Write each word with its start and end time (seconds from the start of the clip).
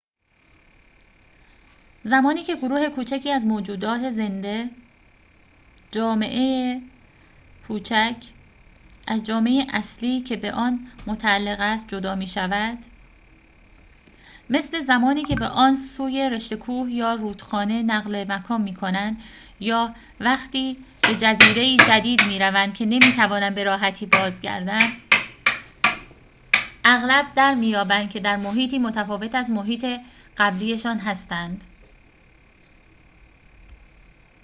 زمانی 2.03 2.43
که 2.43 2.55
گروه 2.55 2.89
کوچکی 2.89 3.31
از 3.31 3.45
موجودات 3.45 4.09
زنده 4.09 4.69
جامعه‌ای 5.91 6.81
کوچک 7.67 8.15
از 9.07 9.23
جامعه 9.23 9.65
اصلی 9.69 10.21
که 10.21 10.35
به 10.35 10.51
آن 10.51 10.87
متعلق 11.07 11.57
است 11.59 11.87
جدا 11.87 12.15
می‌شود 12.15 12.77
مثل 14.49 14.79
زمانی 14.79 15.23
که 15.23 15.35
به 15.35 15.45
آن 15.47 15.75
سوی 15.75 16.29
رشته 16.29 16.55
کوه 16.55 16.91
یا 16.91 17.13
رودخانه 17.13 17.83
نقل 17.83 18.31
مکان 18.31 18.61
می‌کنند، 18.61 19.17
یا 19.59 19.95
وقتی 20.19 20.77
به 21.01 21.15
جزیره‌ای 21.15 21.77
جدید 21.87 22.21
می‌روند 22.27 22.73
که 22.73 22.85
نمی‌توانند 22.85 23.55
به‌راحتی 23.55 24.05
بازگردند، 24.05 24.93
اغلب 26.85 27.33
درمی‌یابند 27.33 28.09
که 28.09 28.19
در 28.19 28.35
محیطی 28.37 28.79
متفاوت 28.79 29.35
از 29.35 29.49
محیط 29.49 29.85
قبلی‌شان 30.37 30.99
هستند 30.99 31.63